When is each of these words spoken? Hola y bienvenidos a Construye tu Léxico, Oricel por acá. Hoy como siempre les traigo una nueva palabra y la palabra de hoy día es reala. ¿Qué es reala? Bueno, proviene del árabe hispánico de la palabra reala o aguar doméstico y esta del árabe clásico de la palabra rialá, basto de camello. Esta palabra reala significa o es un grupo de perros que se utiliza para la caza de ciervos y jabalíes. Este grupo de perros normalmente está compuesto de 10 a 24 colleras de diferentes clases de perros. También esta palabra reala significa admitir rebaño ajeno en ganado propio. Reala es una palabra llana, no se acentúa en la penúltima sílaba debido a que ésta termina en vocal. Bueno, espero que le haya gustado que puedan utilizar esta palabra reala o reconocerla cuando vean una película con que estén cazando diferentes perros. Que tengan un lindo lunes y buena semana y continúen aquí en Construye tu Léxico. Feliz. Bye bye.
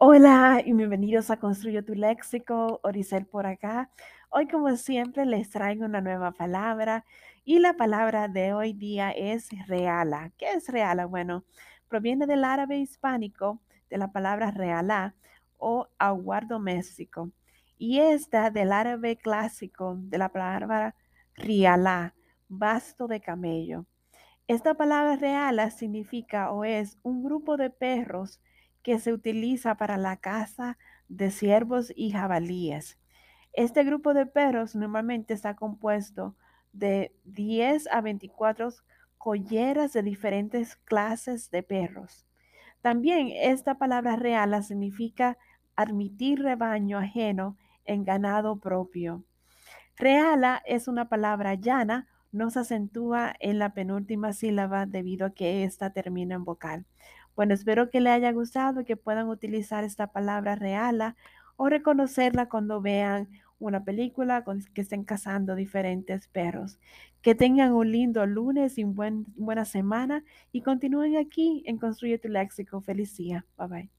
Hola 0.00 0.62
y 0.64 0.72
bienvenidos 0.74 1.28
a 1.28 1.38
Construye 1.38 1.82
tu 1.82 1.92
Léxico, 1.92 2.78
Oricel 2.84 3.26
por 3.26 3.46
acá. 3.46 3.90
Hoy 4.30 4.46
como 4.46 4.76
siempre 4.76 5.26
les 5.26 5.50
traigo 5.50 5.84
una 5.86 6.00
nueva 6.00 6.30
palabra 6.30 7.04
y 7.44 7.58
la 7.58 7.72
palabra 7.72 8.28
de 8.28 8.52
hoy 8.52 8.74
día 8.74 9.10
es 9.10 9.48
reala. 9.66 10.30
¿Qué 10.38 10.52
es 10.52 10.68
reala? 10.68 11.06
Bueno, 11.06 11.42
proviene 11.88 12.28
del 12.28 12.44
árabe 12.44 12.78
hispánico 12.78 13.60
de 13.90 13.98
la 13.98 14.12
palabra 14.12 14.52
reala 14.52 15.16
o 15.56 15.88
aguar 15.98 16.46
doméstico 16.46 17.32
y 17.76 17.98
esta 17.98 18.50
del 18.50 18.70
árabe 18.70 19.16
clásico 19.16 19.96
de 19.98 20.18
la 20.18 20.28
palabra 20.28 20.94
rialá, 21.34 22.14
basto 22.48 23.08
de 23.08 23.20
camello. 23.20 23.84
Esta 24.46 24.74
palabra 24.74 25.16
reala 25.16 25.70
significa 25.70 26.52
o 26.52 26.64
es 26.64 26.98
un 27.02 27.24
grupo 27.24 27.56
de 27.56 27.70
perros 27.70 28.40
que 28.82 28.98
se 28.98 29.12
utiliza 29.12 29.76
para 29.76 29.96
la 29.96 30.16
caza 30.16 30.78
de 31.08 31.30
ciervos 31.30 31.92
y 31.94 32.10
jabalíes. 32.10 32.98
Este 33.52 33.84
grupo 33.84 34.14
de 34.14 34.26
perros 34.26 34.74
normalmente 34.74 35.34
está 35.34 35.56
compuesto 35.56 36.36
de 36.72 37.14
10 37.24 37.88
a 37.88 38.00
24 38.00 38.70
colleras 39.16 39.92
de 39.92 40.02
diferentes 40.02 40.76
clases 40.76 41.50
de 41.50 41.62
perros. 41.62 42.26
También 42.80 43.30
esta 43.34 43.76
palabra 43.76 44.16
reala 44.16 44.62
significa 44.62 45.36
admitir 45.74 46.42
rebaño 46.42 46.98
ajeno 46.98 47.56
en 47.84 48.04
ganado 48.04 48.60
propio. 48.60 49.24
Reala 49.96 50.62
es 50.64 50.86
una 50.86 51.08
palabra 51.08 51.54
llana, 51.54 52.06
no 52.30 52.50
se 52.50 52.60
acentúa 52.60 53.34
en 53.40 53.58
la 53.58 53.74
penúltima 53.74 54.32
sílaba 54.32 54.86
debido 54.86 55.26
a 55.26 55.30
que 55.30 55.64
ésta 55.64 55.92
termina 55.92 56.36
en 56.36 56.44
vocal. 56.44 56.86
Bueno, 57.38 57.54
espero 57.54 57.88
que 57.88 58.00
le 58.00 58.10
haya 58.10 58.32
gustado 58.32 58.84
que 58.84 58.96
puedan 58.96 59.28
utilizar 59.28 59.84
esta 59.84 60.08
palabra 60.08 60.56
reala 60.56 61.14
o 61.56 61.68
reconocerla 61.68 62.48
cuando 62.48 62.80
vean 62.80 63.28
una 63.60 63.84
película 63.84 64.42
con 64.42 64.64
que 64.74 64.80
estén 64.80 65.04
cazando 65.04 65.54
diferentes 65.54 66.26
perros. 66.26 66.80
Que 67.22 67.36
tengan 67.36 67.74
un 67.74 67.92
lindo 67.92 68.26
lunes 68.26 68.76
y 68.76 68.82
buena 68.82 69.64
semana 69.64 70.24
y 70.50 70.62
continúen 70.62 71.16
aquí 71.16 71.62
en 71.66 71.78
Construye 71.78 72.18
tu 72.18 72.26
Léxico. 72.26 72.80
Feliz. 72.80 73.16
Bye 73.16 73.68
bye. 73.68 73.97